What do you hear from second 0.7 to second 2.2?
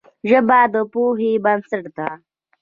د پوهې بنسټ ده